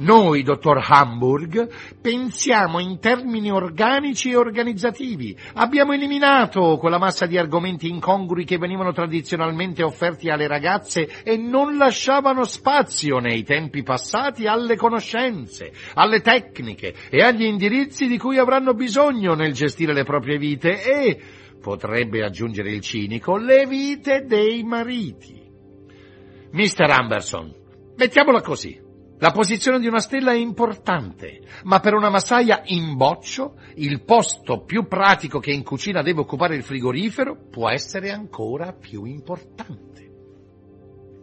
Noi, 0.02 0.42
dottor 0.42 0.84
Hamburg, 0.84 1.70
pensiamo 2.02 2.80
in 2.80 3.00
termini 3.00 3.52
organici 3.52 4.32
e 4.32 4.36
organizzativi. 4.36 5.38
Abbiamo 5.54 5.94
eliminato 5.94 6.78
quella 6.78 6.98
massa 6.98 7.28
di 7.28 7.38
argomenti 7.38 7.88
incongrui 7.88 8.44
che 8.44 8.58
venivano 8.58 8.94
tradizionalmente 8.94 9.84
offerti 9.84 10.30
alle 10.30 10.48
ragazze 10.48 11.24
e 11.24 11.38
non 11.38 11.78
lasciavano 11.78 12.46
spazio 12.46 13.20
nei 13.20 13.44
tempi 13.44 13.84
passati 13.84 14.48
alle 14.48 14.76
conoscenze, 14.76 15.72
alle 15.94 16.22
tecniche 16.22 16.96
e 17.12 17.22
agli 17.22 17.44
indirizzi 17.44 18.08
di 18.08 18.18
cui 18.18 18.40
avranno 18.40 18.74
bisogno 18.74 19.36
nel 19.36 19.54
gestire 19.54 19.94
le 19.94 20.04
proprie 20.04 20.40
vite 20.40 20.82
e, 20.84 21.20
potrebbe 21.62 22.24
aggiungere 22.24 22.72
il 22.72 22.82
cinico, 22.82 23.38
le 23.38 23.68
vite 23.68 24.26
dei 24.26 24.64
mariti. 24.64 25.40
Mr. 26.54 26.90
Anderson, 26.90 27.54
mettiamola 27.96 28.42
così. 28.42 28.90
La 29.22 29.30
posizione 29.30 29.78
di 29.80 29.86
una 29.86 30.00
stella 30.00 30.32
è 30.32 30.36
importante, 30.36 31.42
ma 31.66 31.80
per 31.80 31.94
una 31.94 32.10
massaia 32.10 32.64
in 32.66 32.96
boccio 32.98 33.56
il 33.76 34.02
posto 34.04 34.64
più 34.64 34.88
pratico 34.88 35.38
che 35.38 35.52
in 35.52 35.62
cucina 35.62 36.02
deve 36.02 36.22
occupare 36.22 36.56
il 36.56 36.64
frigorifero 36.64 37.38
può 37.52 37.70
essere 37.70 38.10
ancora 38.10 38.74
più 38.74 39.04
importante. 39.06 40.10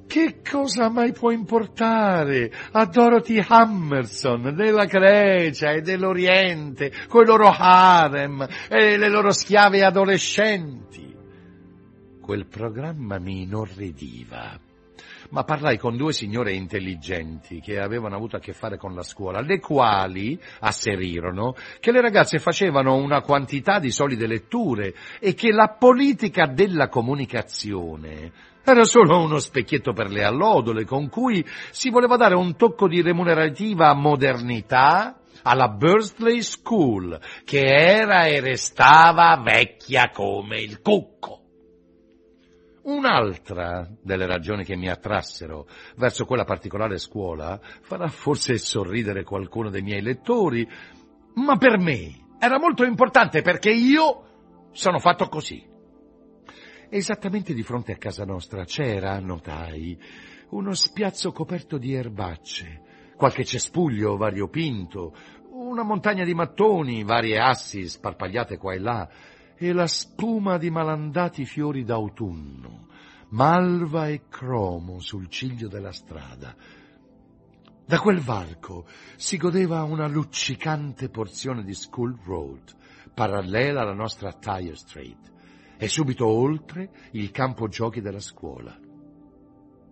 Che 0.06 0.40
cosa 0.48 0.88
mai 0.90 1.10
può 1.10 1.32
importare 1.32 2.52
a 2.70 2.86
Dorothy 2.86 3.44
Hammerson 3.44 4.54
della 4.54 4.84
Grecia 4.84 5.72
e 5.72 5.80
dell'Oriente, 5.80 6.92
coi 7.08 7.26
loro 7.26 7.48
harem 7.48 8.46
e 8.68 8.96
le 8.96 9.08
loro 9.08 9.32
schiave 9.32 9.82
adolescenti? 9.82 11.16
Quel 12.20 12.46
programma 12.46 13.18
mi 13.18 13.42
inorridiva 13.42 14.66
ma 15.30 15.44
parlai 15.44 15.78
con 15.78 15.96
due 15.96 16.12
signore 16.12 16.52
intelligenti 16.52 17.60
che 17.60 17.78
avevano 17.78 18.16
avuto 18.16 18.36
a 18.36 18.40
che 18.40 18.52
fare 18.52 18.76
con 18.76 18.94
la 18.94 19.02
scuola, 19.02 19.40
le 19.40 19.60
quali 19.60 20.40
asserirono 20.60 21.54
che 21.80 21.92
le 21.92 22.00
ragazze 22.00 22.38
facevano 22.38 22.96
una 22.96 23.20
quantità 23.20 23.78
di 23.78 23.90
solide 23.90 24.26
letture 24.26 24.94
e 25.20 25.34
che 25.34 25.52
la 25.52 25.76
politica 25.78 26.46
della 26.46 26.88
comunicazione 26.88 28.32
era 28.64 28.84
solo 28.84 29.18
uno 29.18 29.38
specchietto 29.38 29.92
per 29.92 30.10
le 30.10 30.24
allodole 30.24 30.84
con 30.84 31.08
cui 31.08 31.44
si 31.70 31.88
voleva 31.88 32.16
dare 32.16 32.34
un 32.34 32.54
tocco 32.54 32.86
di 32.86 33.00
remunerativa 33.00 33.94
modernità 33.94 35.20
alla 35.42 35.68
Bursley 35.68 36.42
School, 36.42 37.18
che 37.44 37.62
era 37.62 38.26
e 38.26 38.40
restava 38.40 39.40
vecchia 39.42 40.10
come 40.10 40.60
il 40.60 40.82
cucco. 40.82 41.37
Un'altra 42.88 43.86
delle 44.02 44.24
ragioni 44.24 44.64
che 44.64 44.74
mi 44.74 44.88
attrassero 44.88 45.68
verso 45.96 46.24
quella 46.24 46.44
particolare 46.44 46.96
scuola 46.96 47.60
farà 47.82 48.08
forse 48.08 48.56
sorridere 48.56 49.24
qualcuno 49.24 49.68
dei 49.68 49.82
miei 49.82 50.00
lettori, 50.00 50.66
ma 51.34 51.58
per 51.58 51.78
me 51.78 52.36
era 52.38 52.58
molto 52.58 52.84
importante 52.84 53.42
perché 53.42 53.70
io 53.70 54.68
sono 54.72 54.98
fatto 55.00 55.28
così. 55.28 55.62
Esattamente 56.88 57.52
di 57.52 57.62
fronte 57.62 57.92
a 57.92 57.98
casa 57.98 58.24
nostra 58.24 58.64
c'era, 58.64 59.20
notai, 59.20 60.00
uno 60.50 60.72
spiazzo 60.72 61.30
coperto 61.30 61.76
di 61.76 61.92
erbacce, 61.92 62.80
qualche 63.16 63.44
cespuglio 63.44 64.16
variopinto, 64.16 65.14
una 65.50 65.82
montagna 65.82 66.24
di 66.24 66.32
mattoni, 66.32 67.04
varie 67.04 67.38
assi 67.38 67.86
sparpagliate 67.86 68.56
qua 68.56 68.72
e 68.72 68.78
là, 68.78 69.06
e 69.58 69.72
la 69.72 69.88
spuma 69.88 70.56
di 70.56 70.70
malandati 70.70 71.44
fiori 71.44 71.82
d'autunno, 71.82 72.86
malva 73.30 74.08
e 74.08 74.28
cromo 74.28 75.00
sul 75.00 75.28
ciglio 75.28 75.66
della 75.66 75.92
strada. 75.92 76.54
Da 77.84 77.98
quel 77.98 78.20
varco 78.20 78.86
si 79.16 79.36
godeva 79.36 79.82
una 79.82 80.06
luccicante 80.06 81.08
porzione 81.08 81.64
di 81.64 81.74
School 81.74 82.16
Road, 82.22 82.76
parallela 83.12 83.80
alla 83.80 83.94
nostra 83.94 84.32
Tire 84.32 84.76
Street, 84.76 85.32
e 85.76 85.88
subito 85.88 86.26
oltre 86.26 86.90
il 87.12 87.30
campo 87.30 87.66
giochi 87.66 88.00
della 88.00 88.20
scuola. 88.20 88.78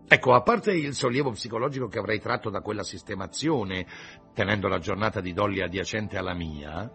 Ecco, 0.08 0.34
a 0.34 0.42
parte 0.42 0.72
il 0.72 0.94
sollievo 0.94 1.32
psicologico 1.32 1.88
che 1.88 1.98
avrei 1.98 2.20
tratto 2.20 2.48
da 2.48 2.60
quella 2.60 2.84
sistemazione, 2.84 3.86
tenendo 4.32 4.68
la 4.68 4.78
giornata 4.78 5.20
di 5.20 5.32
Dolly 5.32 5.60
adiacente 5.60 6.16
alla 6.16 6.34
mia, 6.34 6.88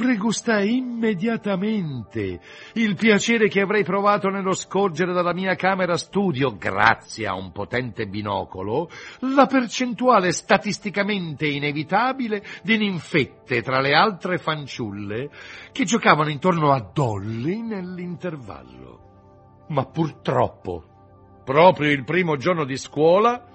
pregustai 0.00 0.78
immediatamente 0.78 2.40
il 2.72 2.94
piacere 2.94 3.48
che 3.48 3.60
avrei 3.60 3.84
provato 3.84 4.30
nello 4.30 4.54
scorgere 4.54 5.12
dalla 5.12 5.34
mia 5.34 5.54
camera 5.56 5.98
studio, 5.98 6.56
grazie 6.56 7.26
a 7.26 7.34
un 7.34 7.52
potente 7.52 8.06
binocolo, 8.06 8.88
la 9.34 9.44
percentuale 9.44 10.32
statisticamente 10.32 11.46
inevitabile 11.46 12.42
di 12.62 12.78
ninfette 12.78 13.60
tra 13.60 13.80
le 13.80 13.92
altre 13.92 14.38
fanciulle 14.38 15.28
che 15.70 15.84
giocavano 15.84 16.30
intorno 16.30 16.72
a 16.72 16.80
Dolly 16.80 17.60
nell'intervallo. 17.60 19.66
Ma 19.68 19.84
purtroppo, 19.84 21.42
proprio 21.44 21.90
il 21.90 22.04
primo 22.04 22.36
giorno 22.36 22.64
di 22.64 22.78
scuola, 22.78 23.49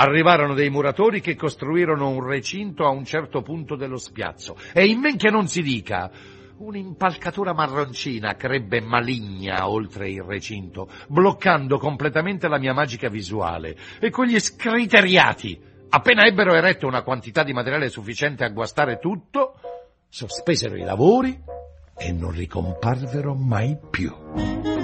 Arrivarono 0.00 0.54
dei 0.54 0.70
muratori 0.70 1.20
che 1.20 1.34
costruirono 1.34 2.08
un 2.08 2.24
recinto 2.24 2.86
a 2.86 2.90
un 2.90 3.04
certo 3.04 3.42
punto 3.42 3.74
dello 3.74 3.96
spiazzo 3.96 4.56
e 4.72 4.86
in 4.86 5.00
men 5.00 5.16
che 5.16 5.28
non 5.28 5.48
si 5.48 5.60
dica, 5.60 6.08
un'impalcatura 6.58 7.52
marroncina 7.52 8.36
crebbe 8.36 8.80
maligna 8.80 9.68
oltre 9.68 10.08
il 10.08 10.22
recinto, 10.22 10.88
bloccando 11.08 11.78
completamente 11.78 12.46
la 12.46 12.58
mia 12.58 12.72
magica 12.72 13.08
visuale 13.08 13.76
e 13.98 14.10
quegli 14.10 14.38
scriteriati, 14.38 15.60
appena 15.88 16.26
ebbero 16.26 16.54
eretto 16.54 16.86
una 16.86 17.02
quantità 17.02 17.42
di 17.42 17.52
materiale 17.52 17.88
sufficiente 17.88 18.44
a 18.44 18.50
guastare 18.50 19.00
tutto, 19.00 19.54
sospesero 20.08 20.76
i 20.76 20.84
lavori 20.84 21.36
e 21.96 22.12
non 22.12 22.30
ricomparvero 22.30 23.34
mai 23.34 23.76
più. 23.90 24.77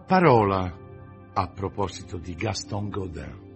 Parola 0.00 0.78
a 1.34 1.48
proposito 1.48 2.16
di 2.16 2.34
Gaston 2.34 2.88
Godin. 2.88 3.50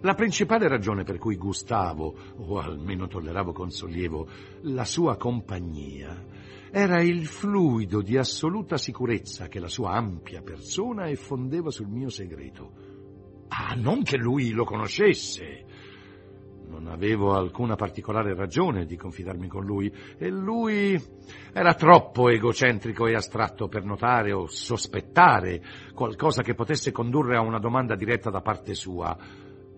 La 0.00 0.14
principale 0.14 0.68
ragione 0.68 1.04
per 1.04 1.18
cui 1.18 1.36
gustavo, 1.36 2.14
o 2.36 2.58
almeno 2.58 3.06
tolleravo 3.06 3.52
con 3.52 3.70
sollievo, 3.70 4.28
la 4.62 4.84
sua 4.84 5.16
compagnia 5.16 6.24
era 6.70 7.02
il 7.02 7.26
fluido 7.26 8.00
di 8.00 8.16
assoluta 8.16 8.76
sicurezza 8.76 9.48
che 9.48 9.60
la 9.60 9.68
sua 9.68 9.92
ampia 9.92 10.42
persona 10.42 11.08
effondeva 11.08 11.70
sul 11.70 11.88
mio 11.88 12.08
segreto. 12.08 12.72
Ah, 13.48 13.74
non 13.74 14.02
che 14.02 14.16
lui 14.16 14.50
lo 14.50 14.64
conoscesse. 14.64 15.64
Non 16.72 16.86
avevo 16.86 17.34
alcuna 17.34 17.76
particolare 17.76 18.34
ragione 18.34 18.86
di 18.86 18.96
confidarmi 18.96 19.46
con 19.46 19.62
lui 19.62 19.92
e 20.16 20.30
lui 20.30 20.98
era 21.52 21.74
troppo 21.74 22.30
egocentrico 22.30 23.06
e 23.06 23.14
astratto 23.14 23.68
per 23.68 23.84
notare 23.84 24.32
o 24.32 24.46
sospettare 24.46 25.62
qualcosa 25.92 26.40
che 26.40 26.54
potesse 26.54 26.90
condurre 26.90 27.36
a 27.36 27.42
una 27.42 27.58
domanda 27.58 27.94
diretta 27.94 28.30
da 28.30 28.40
parte 28.40 28.72
sua 28.72 29.14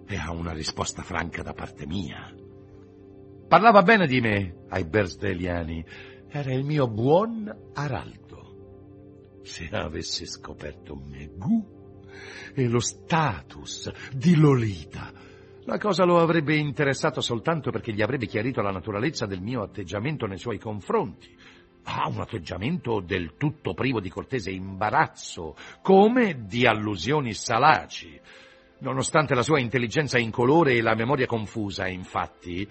e 0.07 0.17
a 0.17 0.31
una 0.31 0.53
risposta 0.53 1.03
franca 1.03 1.43
da 1.43 1.53
parte 1.53 1.85
mia. 1.85 2.33
Parlava 3.49 3.83
bene 3.83 4.07
di 4.07 4.21
me 4.21 4.65
ai 4.69 4.85
Bersdeliani, 4.85 5.85
era 6.29 6.53
il 6.53 6.65
mio 6.65 6.87
buon 6.87 7.73
araldo. 7.75 9.41
Se 9.43 9.69
avesse 9.73 10.27
scoperto 10.27 10.95
Megù 10.95 11.61
e 12.55 12.69
lo 12.69 12.79
status 12.79 13.91
di 14.13 14.37
Lolita, 14.37 15.24
la 15.67 15.79
cosa 15.79 16.05
lo 16.05 16.19
avrebbe 16.19 16.57
interessato 16.57 17.21
soltanto 17.21 17.71
perché 17.71 17.93
gli 17.93 18.03
avrebbe 18.03 18.27
chiarito 18.27 18.61
la 18.61 18.71
naturalezza 18.71 19.25
del 19.25 19.41
mio 19.41 19.63
atteggiamento 19.63 20.27
nei 20.27 20.39
suoi 20.39 20.59
confronti. 20.59 21.35
Ah, 21.85 22.09
un 22.09 22.21
atteggiamento 22.21 23.01
del 23.01 23.37
tutto 23.37 23.75
privo 23.75 24.01
di 24.01 24.11
cortese 24.11 24.51
imbarazzo, 24.51 25.55
come 25.83 26.45
di 26.47 26.67
allusioni 26.67 27.35
salaci. 27.35 28.19
Nonostante 28.79 29.35
la 29.35 29.43
sua 29.43 29.61
intelligenza 29.61 30.19
incolore 30.19 30.75
e 30.75 30.83
la 30.83 30.95
memoria 30.95 31.27
confusa, 31.27 31.87
infatti, 31.87 32.69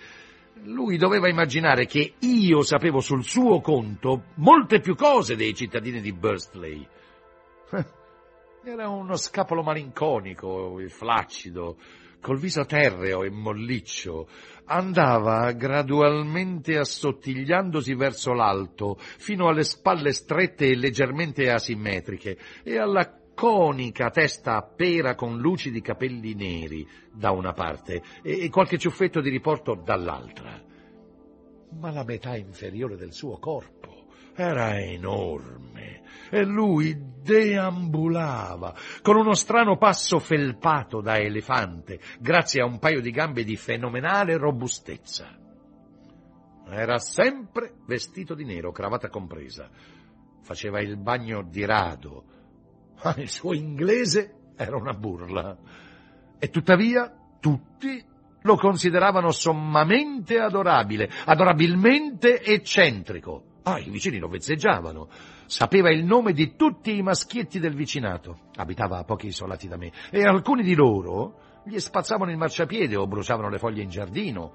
lui 0.65 0.97
doveva 0.97 1.27
immaginare 1.27 1.85
che 1.85 2.13
io 2.19 2.61
sapevo 2.61 2.99
sul 2.99 3.23
suo 3.23 3.59
conto 3.61 4.25
molte 4.35 4.79
più 4.79 4.95
cose 4.95 5.35
dei 5.35 5.55
cittadini 5.55 5.99
di 5.99 6.13
Burstley. 6.13 6.87
Era 8.63 8.87
uno 8.87 9.15
scapolo 9.15 9.61
malinconico 9.61 10.79
e 10.79 10.87
flaccido, 10.89 11.77
col 12.23 12.39
viso 12.39 12.65
terreo 12.65 13.23
e 13.23 13.29
molliccio, 13.29 14.29
andava 14.65 15.51
gradualmente 15.51 16.77
assottigliandosi 16.77 17.93
verso 17.95 18.31
l'alto, 18.31 18.95
fino 18.97 19.49
alle 19.49 19.65
spalle 19.65 20.13
strette 20.13 20.67
e 20.67 20.77
leggermente 20.77 21.51
asimmetriche, 21.51 22.37
e 22.63 22.77
alla 22.77 23.19
conica 23.35 24.09
testa 24.09 24.55
a 24.55 24.61
pera 24.61 25.15
con 25.15 25.37
lucidi 25.37 25.81
capelli 25.81 26.33
neri 26.33 26.87
da 27.11 27.31
una 27.31 27.51
parte 27.51 28.01
e 28.21 28.49
qualche 28.49 28.77
ciuffetto 28.77 29.19
di 29.19 29.29
riporto 29.29 29.75
dall'altra. 29.75 30.61
Ma 31.71 31.91
la 31.91 32.05
metà 32.05 32.37
inferiore 32.37 32.95
del 32.95 33.11
suo 33.11 33.37
corpo 33.37 34.02
era 34.35 34.79
enorme 34.79 36.01
e 36.29 36.43
lui 36.43 37.11
deambulava 37.21 38.75
con 39.01 39.15
uno 39.15 39.33
strano 39.33 39.77
passo 39.77 40.19
felpato 40.19 40.99
da 40.99 41.17
elefante, 41.17 41.99
grazie 42.19 42.61
a 42.61 42.65
un 42.65 42.79
paio 42.79 43.01
di 43.01 43.11
gambe 43.11 43.43
di 43.43 43.55
fenomenale 43.55 44.37
robustezza. 44.37 45.37
Era 46.69 46.97
sempre 46.97 47.75
vestito 47.85 48.33
di 48.33 48.45
nero, 48.45 48.71
cravatta 48.71 49.09
compresa. 49.09 49.69
Faceva 50.41 50.81
il 50.81 50.97
bagno 50.97 51.43
di 51.43 51.65
rado. 51.65 52.23
Ma 53.03 53.13
il 53.17 53.29
suo 53.29 53.53
inglese 53.53 54.53
era 54.55 54.75
una 54.75 54.93
burla. 54.93 55.55
E 56.39 56.49
tuttavia 56.49 57.13
tutti 57.39 58.03
lo 58.41 58.55
consideravano 58.55 59.31
sommamente 59.31 60.39
adorabile, 60.39 61.09
adorabilmente 61.25 62.41
eccentrico. 62.41 63.52
Ah, 63.63 63.79
i 63.79 63.89
vicini 63.89 64.17
lo 64.17 64.27
vezzeggiavano. 64.27 65.07
Sapeva 65.45 65.89
il 65.89 66.03
nome 66.03 66.33
di 66.33 66.55
tutti 66.55 66.97
i 66.97 67.01
maschietti 67.01 67.59
del 67.59 67.75
vicinato. 67.75 68.49
Abitava 68.55 68.97
a 68.97 69.03
pochi 69.03 69.27
isolati 69.27 69.67
da 69.67 69.77
me. 69.77 69.91
E 70.11 70.23
alcuni 70.23 70.63
di 70.63 70.75
loro 70.75 71.61
gli 71.65 71.79
spazzavano 71.79 72.31
il 72.31 72.37
marciapiede 72.37 72.97
o 72.97 73.07
bruciavano 73.07 73.49
le 73.49 73.59
foglie 73.59 73.83
in 73.83 73.89
giardino. 73.89 74.53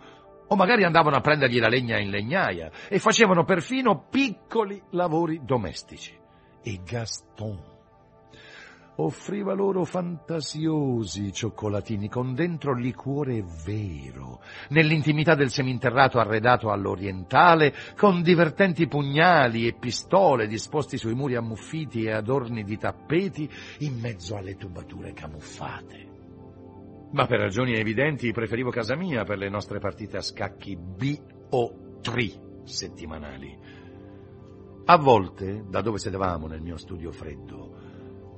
O 0.48 0.56
magari 0.56 0.84
andavano 0.84 1.16
a 1.16 1.20
prendergli 1.20 1.58
la 1.58 1.68
legna 1.68 1.98
in 1.98 2.10
legnaia 2.10 2.70
e 2.88 2.98
facevano 2.98 3.44
perfino 3.44 4.06
piccoli 4.10 4.82
lavori 4.90 5.40
domestici. 5.42 6.16
E 6.62 6.80
Gaston 6.84 7.77
offriva 9.00 9.52
loro 9.52 9.84
fantasiosi 9.84 11.32
cioccolatini 11.32 12.08
con 12.08 12.34
dentro 12.34 12.74
liquore 12.74 13.44
vero, 13.64 14.40
nell'intimità 14.70 15.34
del 15.34 15.50
seminterrato 15.50 16.18
arredato 16.18 16.70
all'orientale, 16.70 17.74
con 17.96 18.22
divertenti 18.22 18.88
pugnali 18.88 19.66
e 19.66 19.74
pistole 19.74 20.46
disposti 20.46 20.96
sui 20.96 21.14
muri 21.14 21.36
ammuffiti 21.36 22.04
e 22.04 22.12
adorni 22.12 22.64
di 22.64 22.76
tappeti 22.76 23.48
in 23.80 23.98
mezzo 24.00 24.36
alle 24.36 24.56
tubature 24.56 25.12
camuffate. 25.12 26.06
Ma 27.12 27.26
per 27.26 27.38
ragioni 27.38 27.74
evidenti 27.74 28.32
preferivo 28.32 28.70
casa 28.70 28.96
mia 28.96 29.24
per 29.24 29.38
le 29.38 29.48
nostre 29.48 29.78
partite 29.78 30.16
a 30.18 30.22
scacchi 30.22 30.76
B 30.76 31.16
o 31.50 32.00
tri 32.02 32.38
settimanali. 32.64 33.56
A 34.84 34.96
volte, 34.96 35.64
da 35.68 35.80
dove 35.82 35.98
sedevamo 35.98 36.46
nel 36.46 36.60
mio 36.60 36.76
studio 36.76 37.12
freddo, 37.12 37.67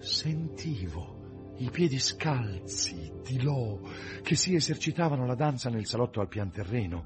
Sentivo 0.00 1.54
i 1.58 1.68
piedi 1.70 1.98
scalzi 1.98 3.12
di 3.22 3.42
Lo 3.42 3.80
che 4.22 4.34
si 4.34 4.54
esercitavano 4.54 5.26
la 5.26 5.34
danza 5.34 5.68
nel 5.68 5.84
salotto 5.84 6.20
al 6.20 6.28
pian 6.28 6.50
terreno, 6.50 7.04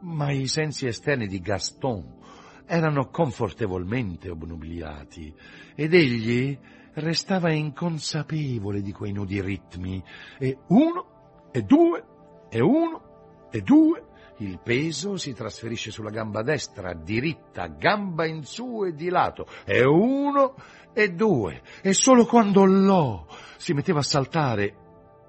ma 0.00 0.30
i 0.30 0.46
sensi 0.46 0.86
esterni 0.86 1.26
di 1.26 1.40
Gaston 1.40 2.14
erano 2.64 3.10
confortevolmente 3.10 4.30
obnubilati 4.30 5.32
ed 5.74 5.92
egli 5.92 6.58
restava 6.94 7.52
inconsapevole 7.52 8.80
di 8.80 8.92
quei 8.92 9.12
nudi 9.12 9.42
ritmi 9.42 10.02
e 10.38 10.56
uno 10.68 11.50
e 11.52 11.62
due 11.62 12.04
e 12.48 12.60
uno 12.62 13.48
e 13.50 13.60
due 13.60 14.05
il 14.38 14.58
peso 14.62 15.16
si 15.16 15.32
trasferisce 15.32 15.90
sulla 15.90 16.10
gamba 16.10 16.42
destra, 16.42 16.92
diritta, 16.92 17.66
gamba 17.68 18.26
in 18.26 18.44
su 18.44 18.84
e 18.84 18.92
di 18.94 19.08
lato, 19.08 19.46
e 19.64 19.84
uno 19.84 20.54
e 20.92 21.12
due, 21.12 21.62
e 21.82 21.92
solo 21.92 22.26
quando 22.26 22.64
l'O 22.64 23.26
si 23.56 23.72
metteva 23.72 24.00
a 24.00 24.02
saltare, 24.02 24.74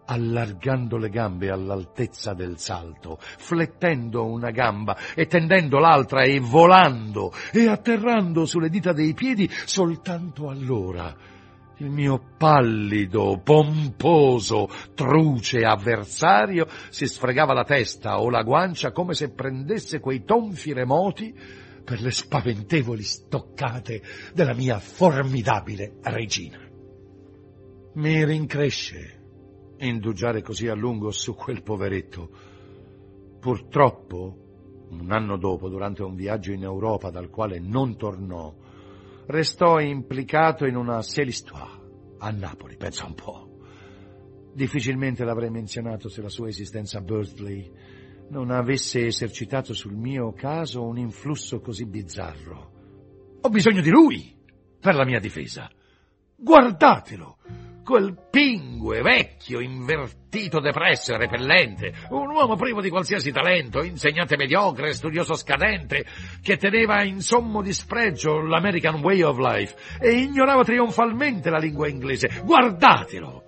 allargando 0.05 0.97
le 0.97 1.09
gambe 1.09 1.49
all'altezza 1.49 2.33
del 2.33 2.57
salto, 2.57 3.17
flettendo 3.19 4.25
una 4.25 4.51
gamba 4.51 4.97
e 5.13 5.27
tendendo 5.27 5.79
l'altra 5.79 6.23
e 6.23 6.39
volando 6.39 7.33
e 7.51 7.67
atterrando 7.67 8.45
sulle 8.45 8.69
dita 8.69 8.93
dei 8.93 9.13
piedi, 9.13 9.49
soltanto 9.65 10.49
allora 10.49 11.35
il 11.77 11.89
mio 11.89 12.33
pallido, 12.37 13.39
pomposo, 13.43 14.67
truce 14.95 15.59
avversario 15.59 16.67
si 16.89 17.05
sfregava 17.05 17.53
la 17.53 17.63
testa 17.63 18.19
o 18.19 18.29
la 18.29 18.43
guancia 18.43 18.91
come 18.91 19.13
se 19.13 19.31
prendesse 19.31 19.99
quei 19.99 20.23
tonfi 20.23 20.73
remoti 20.73 21.33
per 21.83 22.01
le 22.01 22.11
spaventevoli 22.11 23.03
stoccate 23.03 24.01
della 24.33 24.53
mia 24.53 24.79
formidabile 24.79 25.97
regina. 26.01 26.59
Mi 27.93 28.25
rincresce 28.25 29.15
indugiare 29.79 30.41
così 30.41 30.67
a 30.67 30.75
lungo 30.75 31.11
su 31.11 31.35
quel 31.35 31.61
poveretto. 31.63 32.29
Purtroppo, 33.39 34.87
un 34.89 35.11
anno 35.11 35.37
dopo, 35.37 35.69
durante 35.69 36.03
un 36.03 36.15
viaggio 36.15 36.51
in 36.51 36.63
Europa 36.63 37.09
dal 37.09 37.29
quale 37.29 37.59
non 37.59 37.95
tornò, 37.95 38.53
restò 39.27 39.79
implicato 39.79 40.65
in 40.65 40.75
una 40.75 41.01
l'histoire 41.15 41.85
a 42.19 42.31
Napoli, 42.31 42.77
pensa 42.77 43.05
un 43.05 43.13
po'. 43.13 43.59
Difficilmente 44.53 45.23
l'avrei 45.23 45.49
menzionato 45.49 46.09
se 46.09 46.21
la 46.21 46.29
sua 46.29 46.47
esistenza 46.47 46.97
a 46.97 47.01
Bursley 47.01 47.71
non 48.29 48.49
avesse 48.49 49.05
esercitato 49.05 49.73
sul 49.73 49.93
mio 49.93 50.33
caso 50.33 50.83
un 50.83 50.97
influsso 50.97 51.59
così 51.59 51.85
bizzarro. 51.85 52.71
Ho 53.41 53.49
bisogno 53.49 53.81
di 53.81 53.89
lui 53.89 54.35
per 54.79 54.95
la 54.95 55.05
mia 55.05 55.19
difesa. 55.19 55.69
Guardatelo! 56.35 57.37
Quel 57.87 58.17
pingue, 58.29 59.01
vecchio, 59.01 59.61
invertito, 59.61 60.59
depresso 60.59 61.13
e 61.13 61.17
repellente, 61.17 61.93
un 62.09 62.27
uomo 62.31 62.57
privo 62.57 62.81
di 62.81 62.89
qualsiasi 62.89 63.31
talento, 63.31 63.81
insegnante 63.81 64.35
mediocre, 64.35 64.91
studioso 64.91 65.35
scadente, 65.35 66.05
che 66.41 66.57
teneva 66.57 67.01
in 67.03 67.21
sommo 67.21 67.61
dispregio 67.61 68.41
l'American 68.41 68.99
Way 68.99 69.21
of 69.21 69.37
Life 69.37 69.75
e 70.01 70.15
ignorava 70.15 70.65
trionfalmente 70.65 71.49
la 71.49 71.59
lingua 71.59 71.87
inglese. 71.87 72.41
Guardatelo! 72.43 73.43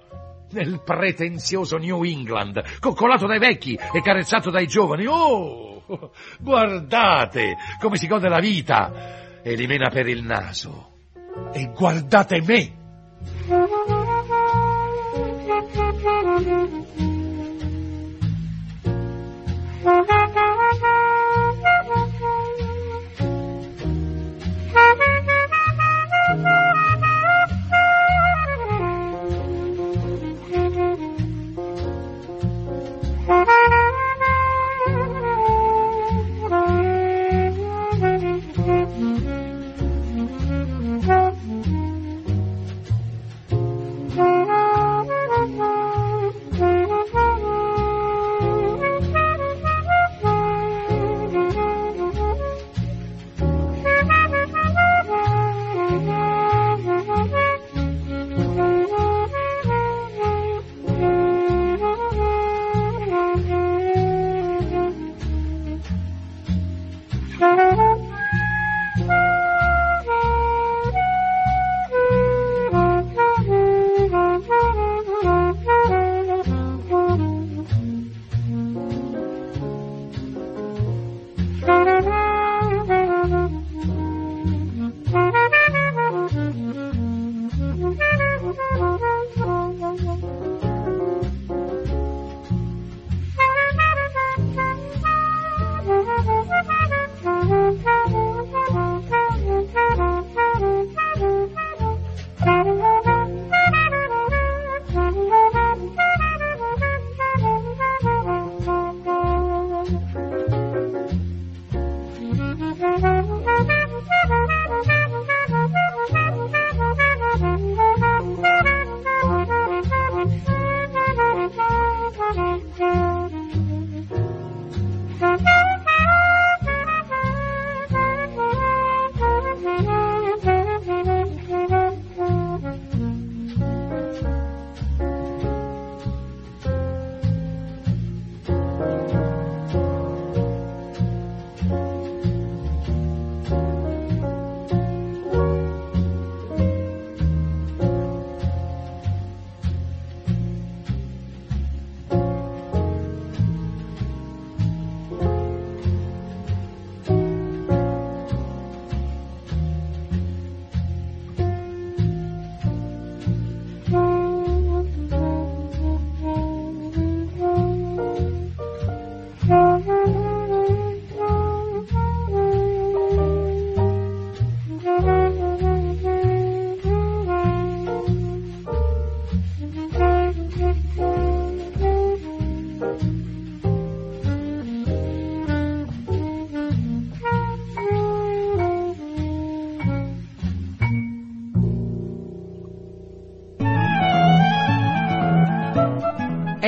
Nel 0.51 0.83
pretenzioso 0.85 1.75
New 1.75 2.05
England, 2.05 2.79
coccolato 2.79 3.27
dai 3.27 3.39
vecchi 3.39 3.77
e 3.91 4.01
carezzato 4.01 4.49
dai 4.49 4.67
giovani. 4.67 5.05
Oh! 5.05 5.83
Guardate 6.39 7.57
come 7.81 7.97
si 7.97 8.07
gode 8.07 8.29
la 8.29 8.39
vita 8.39 9.41
e 9.41 9.55
li 9.55 9.67
mena 9.67 9.89
per 9.89 10.07
il 10.07 10.23
naso. 10.23 10.93
E 11.51 11.73
guardate 11.75 12.41
me! 12.41 13.98
Thank 15.61 15.75
you. 20.83 21.28